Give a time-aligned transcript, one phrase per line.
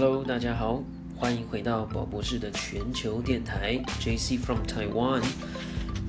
[0.00, 0.80] Hello，大家好，
[1.16, 5.24] 欢迎回到宝博士的全球电台 JC from Taiwan。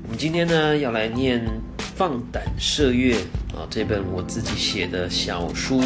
[0.03, 1.43] 我们今天呢要来念
[1.95, 3.15] 《放胆射月》
[3.57, 5.81] 啊这本我自己写的小书，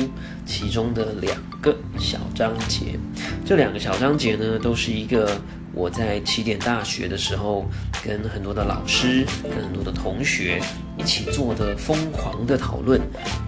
[0.46, 3.00] 其中的两个小章节。
[3.46, 5.40] 这两个小章节呢，都是一个
[5.74, 7.66] 我在起点大学的时候，
[8.04, 10.62] 跟很多的老师、跟很多的同学
[10.98, 13.00] 一起做的疯狂的讨论。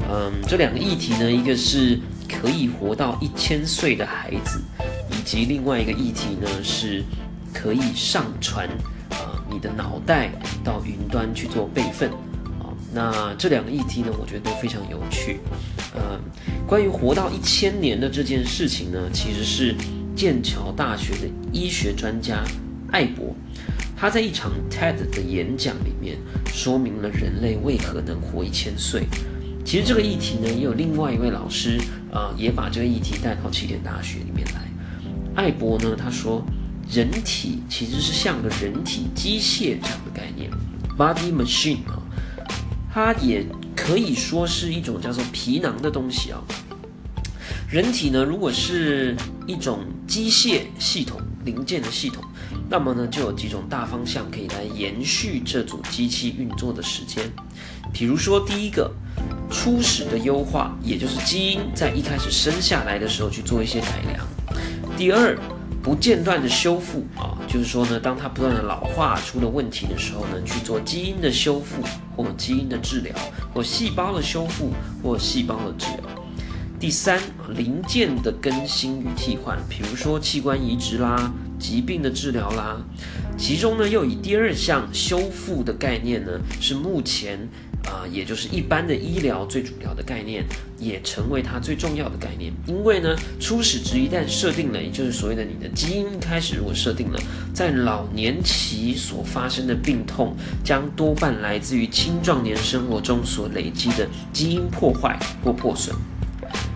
[0.09, 1.99] 嗯，这两个议题呢，一个是
[2.41, 4.61] 可以活到一千岁的孩子，
[5.11, 7.03] 以及另外一个议题呢，是
[7.53, 8.67] 可以上传
[9.09, 10.31] 啊你的脑袋
[10.63, 12.09] 到云端去做备份。
[12.59, 15.39] 啊，那这两个议题呢，我觉得都非常有趣。
[15.93, 16.19] 呃，
[16.67, 19.75] 关于活到一千年的这件事情呢，其实是
[20.15, 22.43] 剑桥大学的医学专家
[22.91, 23.33] 艾博，
[23.95, 29.05] 他在一场 TED 的演讲里面说明了人类为何能活一千岁。
[29.63, 31.79] 其实这个议题呢，也有另外一位老师
[32.15, 34.61] 啊，也把这个议题带到起点大学里面来。
[35.35, 36.41] 艾博呢，他说，
[36.89, 40.49] 人体其实是像个人体机械这样的概念
[40.97, 41.99] ，body machine 啊，
[42.89, 46.39] 它也可以说是一种叫做皮囊的东西啊。
[47.69, 49.13] 人体呢，如果是
[49.45, 52.23] 一种机械系统零件的系统，
[52.69, 57.29] 那么呢，就有几种大方向可以来延续这组机器运作的时间。
[57.91, 58.89] 比如说，第一个，
[59.55, 64.19] 初始的优化，也就是基因在一开始生下来的时候去做一些改良；
[64.97, 65.35] 第二，
[65.81, 71.81] 不间断的修复啊，就是说呢，当它不断的老化出了问题的时候呢，去做基因的修复
[72.15, 73.15] 或基因的治疗，
[73.53, 76.01] 或细胞的修复或细胞的治疗。
[76.77, 77.19] 第三，
[77.55, 82.77] 零件的更新与替换，比如说器官移植啦、疾病的治疗啦。
[83.37, 87.49] 其中呢，又以第二项修复的概念呢，是目前
[87.85, 90.43] 啊，也就是一般的医疗最主要的概念，
[90.79, 92.51] 也成为它最重要的概念。
[92.67, 97.19] 因为呢，初始值一旦设定了，也就是所谓的你的基因开始如果设定了，
[97.53, 105.95] 在老年期所发生的病痛，将多半来自于青壮年生活中所累积的基因破坏或破损。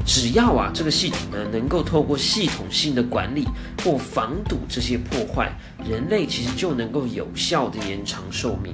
[0.06, 3.48] 只要啊，这个系统呢能够透过系统性的管理
[3.84, 5.52] 或防堵这些破坏，
[5.88, 8.74] 人类其实就能够有效的延长寿命，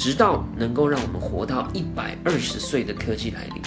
[0.00, 3.62] 直到能够让我们活到一百二十岁的科技来临。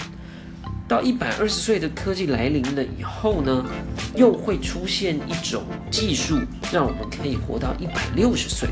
[0.88, 3.64] 到一百二十岁的科技来临了以后呢，
[4.16, 5.62] 又会出现一种
[5.92, 6.40] 技术，
[6.72, 8.68] 让我们可以活到一百六十岁。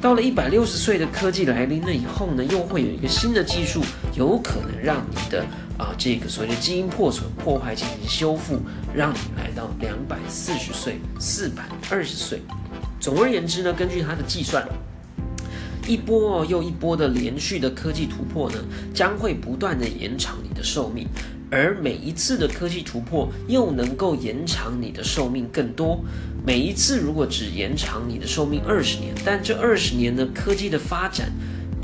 [0.00, 3.82] 到了一百六十岁的科技来临了以后呢，又会有一个新的技术，
[4.14, 5.44] 有可能让你的
[5.76, 8.60] 啊这个所谓的基因破损破坏进行修复，
[8.94, 12.40] 让你来到两百四十岁、四百二十岁。
[13.00, 14.64] 总而言之呢，根据他的计算，
[15.86, 18.58] 一波又一波的连续的科技突破呢，
[18.92, 21.06] 将会不断的延长你的寿命。
[21.48, 26.04] 而每一次的科技突破又能够延长你的寿命更多。
[26.44, 31.30] 每一次如果只延长你的寿命二十年，但这二十年呢科技的发展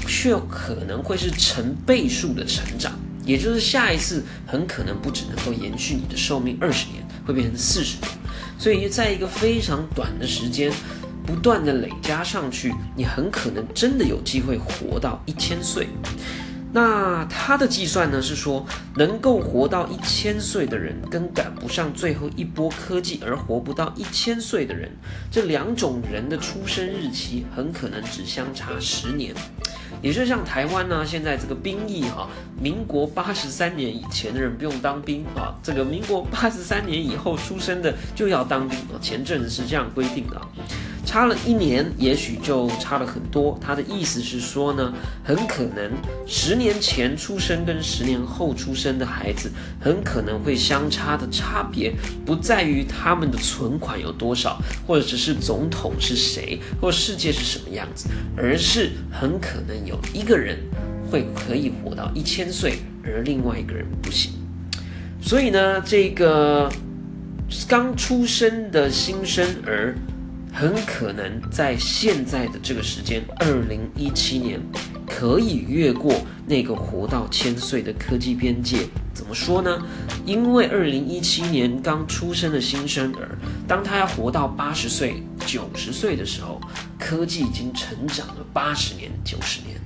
[0.08, 2.92] 却可能会是成倍数的成长，
[3.24, 8.10] 也就是下一次很可能不只能够延续你的寿命二十年，会变成四十年。
[8.58, 10.72] 所以在一个非常短的时间，
[11.26, 15.88] 不断的累加上去，你很可能真的有机会活到一千岁。
[16.74, 18.64] 那他的计算呢是说，
[18.96, 24.90] 能够活到一千岁的人，跟赶不上最后一波科技而活不到一千岁的人，
[25.30, 29.34] 这两种人的出生日期很可能只相差十年。
[30.00, 32.26] 也就像台湾呢，现在这个兵役哈，
[32.58, 38.96] 民国八十三年以前的人不用当兵啊，这个民国八十三年以后出生的就要当兵啊。
[39.02, 40.40] 前阵子是这样规定的，
[41.12, 43.58] 差了一年，也许就差了很多。
[43.60, 45.92] 他的意思是说呢，很可能
[46.26, 51.92] 十年前出生跟十年后出生的孩子，很可能会相差的差别
[52.24, 60.00] 不在于他们的存款有多少，或者只是总统是谁，或世界是什么样子，而是很可能有。
[60.14, 60.56] 一个人
[61.10, 64.32] 会可以活到一千岁，而另外一个人不行。
[65.20, 66.72] 所以呢，这个
[67.68, 69.94] 刚出生的新生儿
[70.52, 74.60] 很可能在现在的这个时间，二零一七年
[75.06, 76.14] 可以越过
[76.46, 78.86] 那个活到千岁的科技边界。
[79.14, 79.82] 怎么说呢？
[80.26, 86.60] 因为二零一七年刚出生的新生儿，当他要活到八十岁、九十岁的时候，
[86.98, 89.80] 科技已经成长了八十年、九十年。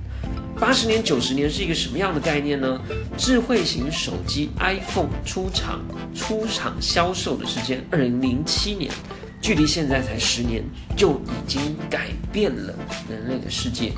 [0.59, 2.79] 八十年、九十年是一个什么样的概念呢？
[3.15, 5.79] 智慧型手机 iPhone 出厂、
[6.13, 8.91] 出厂销售的时间，二零零七年，
[9.39, 10.63] 距离现在才十年，
[10.95, 12.73] 就已经改变了
[13.09, 13.93] 人类的世界。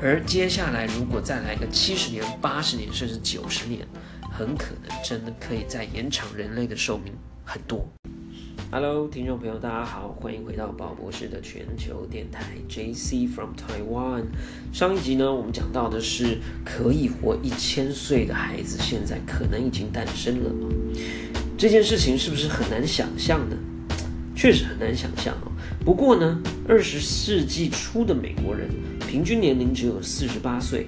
[0.00, 3.86] 而接下来，如果再来个七十年、八十年，甚至九十年，
[4.32, 7.12] 很可能真的可以再延长人类的寿命
[7.44, 7.86] 很多。
[8.70, 14.22] Hello，听众朋友，大家好，欢迎回到宝博士的全球电台 JC from Taiwan。
[14.72, 20.50] 上一集呢，我们讲到的是可以活一千岁的孩子，现在可能已经诞生了。
[21.58, 23.56] 这件事情是不是很难想象呢？
[24.40, 25.52] 确实很难想象哦。
[25.84, 28.70] 不过呢，二十世纪初的美国人
[29.06, 30.86] 平均年龄只有四十八岁，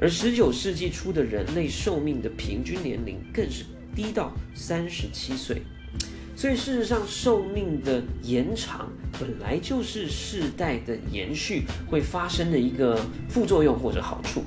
[0.00, 3.62] 而十九世纪初的人类寿命的平均年龄更是
[3.94, 5.60] 低到三十七岁。
[6.34, 8.90] 所以，事实上，寿命的延长
[9.20, 12.98] 本来就是世代的延续会发生的一个
[13.28, 14.42] 副作用或者好处。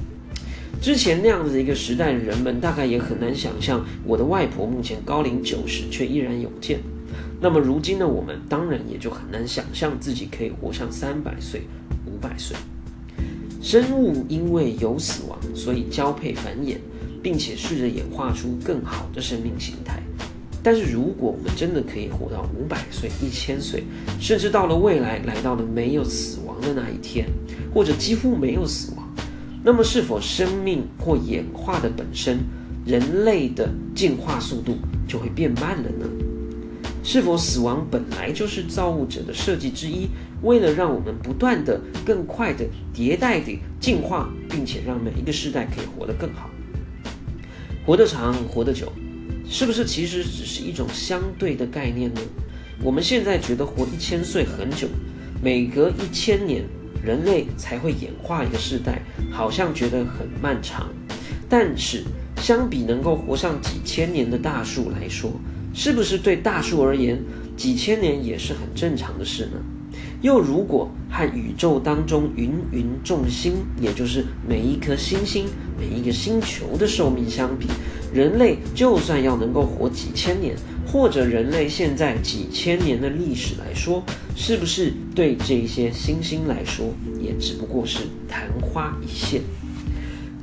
[0.82, 6.80] 之前那样子的一个时代，人们大概也很难想象，我的外婆目前高龄九十，却依然有健。
[7.40, 11.62] 那么，如今呢，我们当然也就很难想象自己可以活上三百岁、
[12.06, 12.58] 五百岁。
[13.62, 16.78] 生物因为有死亡，所以交配繁衍，
[17.22, 20.02] 并且试着演化出更好的生命形态。
[20.64, 23.84] 但是，如果我们真的可以活到五百岁、一千岁，
[24.20, 27.28] 甚至到了未来来到了没有死亡的那一天，
[27.74, 29.08] 或者几乎没有死亡，
[29.64, 32.40] 那么是否生命或演化的本身，
[32.86, 36.08] 人类的进化速度就会变慢了呢？
[37.10, 40.10] 是否死亡本来就是造物者的设计之一，
[40.42, 46.50] 为了让我们不断的、更快的迭代的进化，并且让每一个世代可以活得更好，
[47.86, 48.92] 活得长，活得久？
[49.50, 52.20] 是不是其实只是一种相对的概念呢？
[52.84, 54.90] 我们现在觉得活一千岁很久，
[55.42, 56.66] 每隔一千年
[57.02, 59.02] 人类才会演化一个世代，
[59.32, 60.90] 好像觉得很漫长。
[61.48, 62.04] 但是
[62.42, 65.32] 相比能够活上几千年的大树来说，
[65.78, 67.24] 是不是对大树而言，
[67.56, 69.62] 几千年也是很正常的事呢？
[70.24, 75.46] 又如果和宇宙当中芸芸众星，也就是每一颗星星、
[75.80, 77.68] 每一个星球的寿命相比，
[78.12, 80.56] 人类就算要能够活几千年，
[80.88, 84.04] 或者人类现在几千年的历史来说，
[84.36, 86.88] 是不是对这些星星来说，
[87.22, 89.44] 也只不过是昙花一现？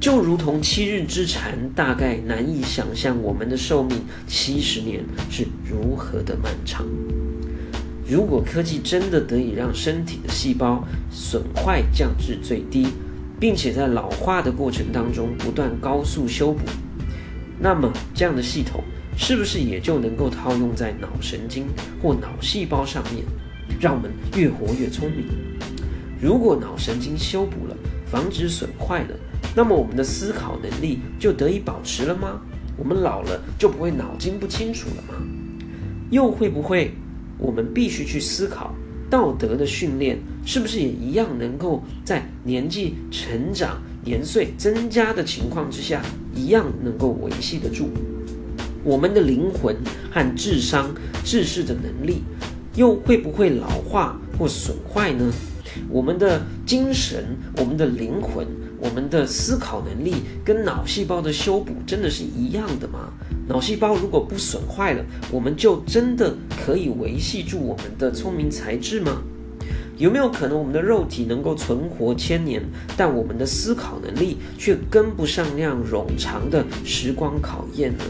[0.05, 6.85] 就如同七日之蝉，大概难以想象我们的寿命七十年是如何的漫长。
[8.07, 12.89] 如果科技真的得以让身体的细胞损坏降至最低，
[13.41, 16.61] 并且在老化的过程当中不断高速修补，
[17.59, 18.85] 那么这样的系统
[19.17, 21.65] 是不是也就能够套用在脑神经
[22.03, 23.25] 或脑细胞上面，
[23.81, 25.25] 让我们越活越聪明？
[26.21, 27.75] 如果脑神经修补了，
[28.05, 29.17] 防止损坏了，
[29.55, 32.41] 那么我们的思考能力就得以保持了吗？
[32.77, 35.15] 我们老了就不会脑筋不清楚了吗？
[36.11, 36.93] 又会不会？
[37.39, 38.75] 我们必须去思考，
[39.09, 46.03] 道德的训练是不是也一样能够在年纪成长、年岁增加的情况之下，
[46.35, 47.91] 一样能够维系得住
[48.83, 49.77] 我们的灵魂
[50.11, 50.93] 和智商、
[51.25, 52.23] 智识的能力，
[52.75, 55.33] 又会不会老化或损坏呢？
[55.89, 58.47] 我们的精神、我们的灵魂、
[58.79, 63.11] 我们的思考能力，跟脑细胞的修补真的是一样的吗？
[63.49, 66.35] 脑细胞如果不损坏了，我们就真的
[66.65, 69.23] 可以维系住我们的聪明才智吗？
[69.97, 72.63] 有没有可能我们的肉体能够存活千年，
[72.97, 78.05] 但我们的思考能力却跟不上那样冗长的时光考验呢？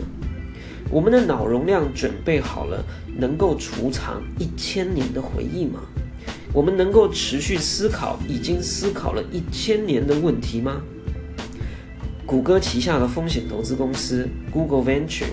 [0.90, 2.82] 我们的脑容量准备好了，
[3.18, 5.80] 能够储藏一千年的回忆吗？
[6.54, 10.80] 我们能够持续思考已经思考了一千年的问题吗？
[12.24, 15.24] 谷歌旗下的风险投资公司 Google Venture，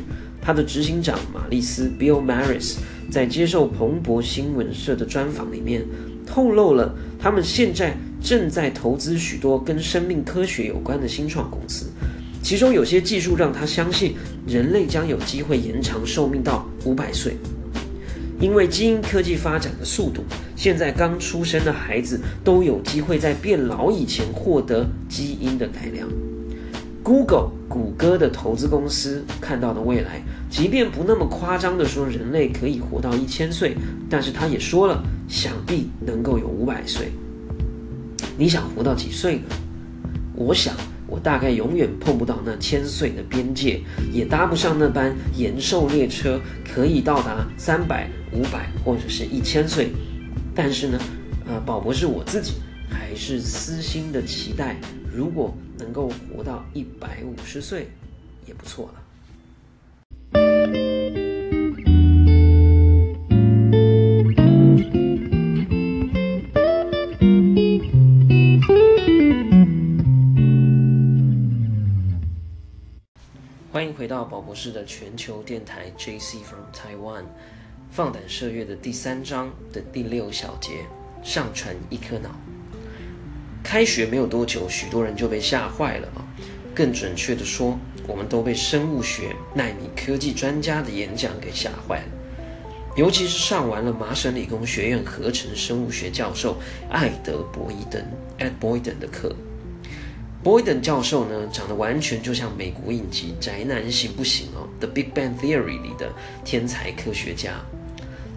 [0.42, 2.78] 它的执行长马利斯 Bill Maris
[3.12, 5.86] 在接受彭博新闻社的专访里面，
[6.26, 11.86] 透露了他们现在正在投资许多跟生命科学有关的新创公司，
[12.42, 14.16] 其中有些技术让他相信
[14.48, 17.38] 人类将有机会延长寿命到五百岁，
[18.40, 20.24] 因为基因科技发展的速度，
[20.62, 26.08] 现在刚出生的孩子都有机会在变老以前获得基因的改良。
[27.02, 33.76] Google 谷歌的投资公司看到的未来，即便不那么夸张的说人类可以活到一千岁，
[34.08, 37.12] 但是他也说了，想必能够有五百岁。
[38.38, 39.44] 你想活到几岁呢？
[40.36, 40.76] 我想，
[41.08, 43.82] 我大概永远碰不到那千岁的边界，
[44.14, 46.40] 也搭不上那班延寿列车，
[46.72, 49.90] 可以到达三百、五百或者是一千岁。
[50.54, 51.00] 但是呢，
[51.48, 52.56] 呃，宝博士我自己
[52.90, 54.76] 还是私心的期待。
[55.14, 57.90] 如果能够活到一百五十岁，
[58.46, 59.02] 也不错了。
[73.72, 77.24] 欢迎回到宝博士的全球电台 JC from Taiwan。
[77.92, 80.86] 放胆射月的第三章的第六小节，
[81.22, 82.30] 上传一颗脑。
[83.62, 86.24] 开学没有多久，许多人就被吓坏了啊！
[86.74, 92.06] 更准确的说，我们都被生物学纳米科技专家的演讲给吓坏了。
[92.96, 96.58] 尤其是上完了麻省理工学院合成生物学教授
[96.90, 98.02] 艾德·博伊登
[98.40, 99.36] （Ed Boyden） 的课。
[100.42, 106.10] 博伊登教授呢，长得完全就像美国影集《宅男行不行》哦，《The Big Bang Theory》里的
[106.46, 107.62] 天才科学家。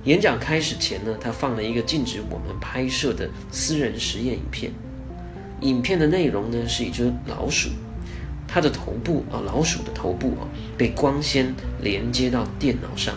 [0.04, 4.70] 演讲开始前呢，他放了一个禁止我们拍摄的私人实验影片。
[5.62, 7.70] 影片的内容呢，是一只老鼠，
[8.46, 10.44] 它的头部啊，老鼠的头部啊，
[10.76, 13.14] 被光纤连接到电脑上。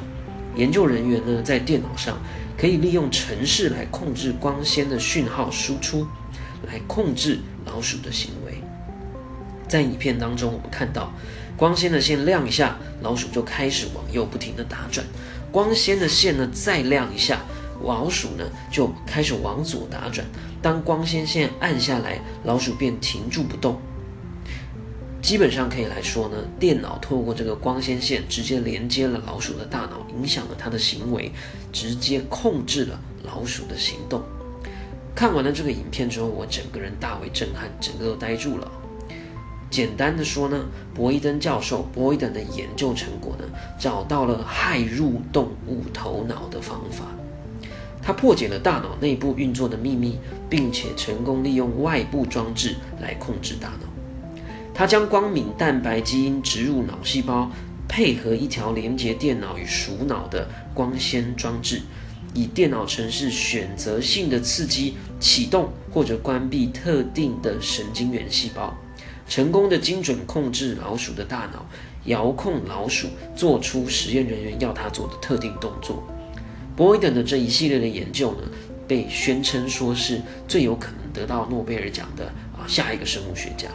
[0.55, 2.17] 研究人员呢，在电脑上
[2.57, 6.07] 可以利用程式来控制光纤的讯号输出，
[6.65, 8.53] 来控制老鼠的行为。
[9.67, 11.11] 在影片当中，我们看到
[11.57, 15.05] 光纤的线亮一下，老鼠就开始往右不停地打转；
[15.57, 17.41] 光纤的线呢再亮一下，
[17.83, 20.23] 老鼠呢就开始往左打转。
[20.61, 23.75] 当光纤线按下来，老鼠便停住不动。
[25.19, 31.31] 基本上可以来说呢，电脑透过这个光纤线直接连接了老鼠的大脑，影响了它的行为，
[31.73, 34.21] 直接控制了老鼠的行动。
[35.15, 38.71] 看完了这个影片之后，我整个人大为震撼，整个都呆住了。
[39.69, 43.45] 简单的说呢，博伊登教授博伊登的研究成果呢，
[43.77, 47.05] 找到了害入动物头脑的方法。
[48.01, 50.17] 他破解了大脑内部运作的秘密，
[50.49, 54.41] 并且成功利用外部装置来控制大脑。
[54.73, 57.51] 他将光敏蛋白基因植入脑细胞，
[57.85, 61.81] 配合一条连接电脑与鼠脑的光纤装置，
[62.33, 68.73] 以电脑程式选择性的刺激启动或者关闭特定的神经元细胞，
[69.27, 71.65] 成功的精准控制老鼠的大脑，
[72.05, 76.03] 遥控老鼠做出实验人员要它做的特定动作。
[76.77, 78.47] Boyden 的这一系列的研究呢，
[78.87, 83.67] 被宣称说是最有可能得到诺贝尔奖的啊下一个生物学家。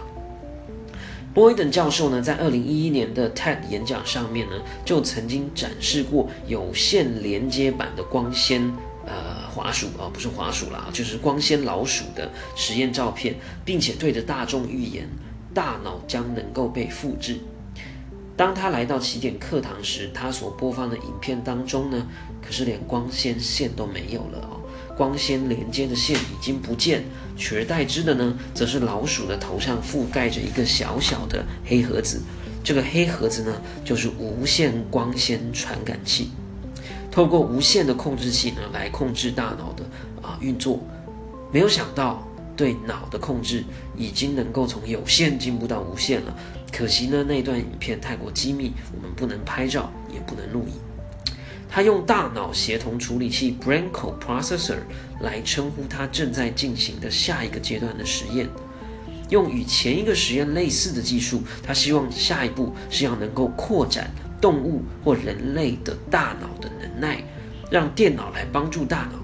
[1.34, 4.52] Boyden 教授呢，在二零一一年的 TED 演讲上面呢，
[4.84, 8.70] 就曾经展示过有线连接版的光纤
[9.06, 15.08] 呃滑鼠啊，不是滑鼠啦，就是光纤老鼠的实验照片，并且对着大众预言，
[15.54, 17.38] 大脑将能够被复制。
[18.36, 22.06] 当他来到起点课堂时，他所播放的影片当中呢，
[22.44, 24.60] 可是连光纤线都没有了哦。
[24.96, 27.04] 光纤连接的线已经不见，
[27.36, 32.20] 取而代之的呢，则是老鼠的头上覆盖着一个小小的黑盒子。
[32.64, 33.52] 这个黑盒子呢，
[33.84, 36.30] 就是无线光纤传感器。
[37.10, 39.84] 透过无线的控制器呢，来控制大脑的
[40.26, 40.80] 啊运作。
[41.52, 43.64] 没有想到，对脑的控制
[43.96, 46.36] 已经能够从有线进步到无线了。
[46.72, 50.74] 可惜呢，那段影片太过机密，我们不能拍照，也不能录影。
[51.68, 54.76] 他用大脑协同处理器 （brain coprocessor）
[55.20, 58.46] 来称呼他正在进行的下一个阶段的实验。
[59.30, 67.24] 用与前一个实验类似的技术，他希望下一步是要能够扩展动物或人类的大脑的能耐，
[67.70, 69.18] 让电脑来帮助大脑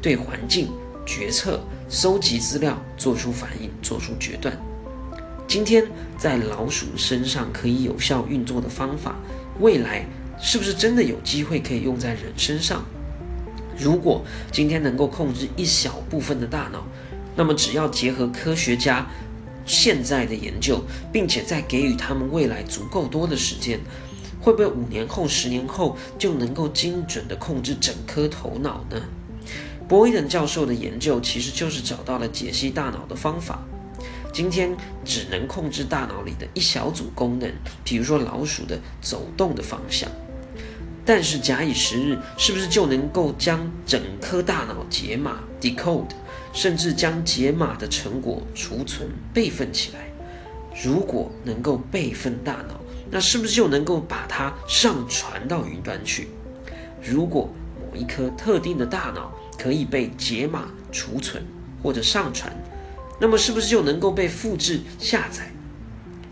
[0.00, 0.68] 对环境
[1.04, 1.60] 决策、
[1.92, 4.56] 搜集资料、做出反应、做出决断。
[5.48, 5.84] 今天
[6.16, 9.16] 在老鼠身上可以有效运作的方法，
[9.58, 10.06] 未来。
[10.42, 12.82] 是不是真的有机会可以用在人身上？
[13.76, 16.82] 如果今天能够控制一小部分的大脑，
[17.36, 19.06] 那么只要结合科学家
[19.66, 20.82] 现在的研究，
[21.12, 23.78] 并且再给予他们未来足够多的时间，
[24.40, 28.96] 会不会五年后、十年后就能够精准的控制整颗头脑呢？
[29.90, 33.60] 博伊登教授的研究其实就是找到了解析大脑的方法。
[34.32, 37.50] 今天只能控制大脑里的一小组功能，
[37.82, 40.08] 比如说老鼠的走动的方向。
[41.04, 46.10] 但是假以时日，是不是就能够将整颗大脑解码 （decode），
[46.52, 50.08] 甚至将解码的成果储存备份起来？
[50.84, 52.78] 如果能够备份大脑，
[53.10, 56.28] 那是不是就能够把它上传到云端去？
[57.02, 61.44] 如果某一颗特定的大脑可以被解码、储存
[61.82, 62.50] 或者上传，
[63.20, 65.50] 那么是不是就能够被复制、下载？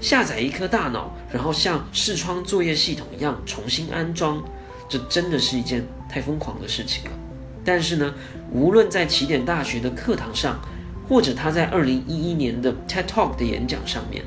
[0.01, 4.43] 下载一颗大脑，然后像视窗作业系统一样重新安装？
[4.89, 7.11] 这真的是一件太疯狂的事情了。
[7.65, 8.15] 但是呢，
[8.51, 10.59] 无论在起点大学的课堂上，
[11.07, 14.25] 或者他在二零一一年的 TED Talk 的演讲上面，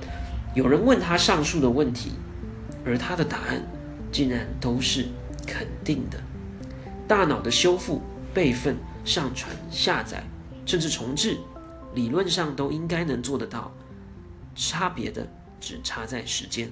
[0.53, 2.11] 有人问他上述的问题，
[2.85, 3.65] 而他的答案
[4.11, 5.05] 竟然都是
[5.47, 6.19] 肯定的。
[7.07, 8.01] 大脑的修复、
[8.33, 10.23] 备份、上传、下载，
[10.65, 11.37] 甚至重置，
[11.93, 13.71] 理论上都应该能做得到，
[14.55, 15.27] 差别的
[15.59, 16.71] 只差在时间。